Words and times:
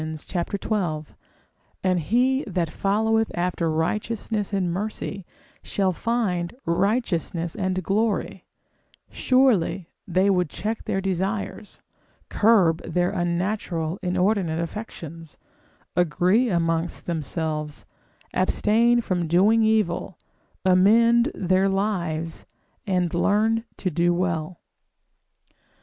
xii. 0.17 1.03
and 1.83 1.99
he 1.99 2.43
that 2.47 2.71
followeth 2.71 3.29
after 3.35 3.69
righteousness 3.69 4.51
and 4.51 4.73
mercy, 4.73 5.27
shall 5.61 5.91
find 5.93 6.55
righteousness 6.65 7.53
and 7.53 7.83
glory; 7.83 8.43
surely 9.11 9.91
they 10.07 10.27
would 10.27 10.49
check 10.49 10.85
their 10.85 11.01
desires, 11.01 11.81
curb 12.29 12.81
in 12.83 12.93
their 12.93 13.11
unnatural, 13.11 13.99
inordinate 14.01 14.59
affections, 14.59 15.37
agree 15.95 16.49
amongst 16.49 17.05
themselves, 17.05 17.85
abstain 18.33 19.01
from 19.01 19.27
doing 19.27 19.61
evil, 19.61 20.17
amend 20.65 21.31
their 21.35 21.69
lives, 21.69 22.47
and 22.87 23.13
learn 23.13 23.65
to 23.77 23.91
do 23.91 24.15
well. 24.15 24.61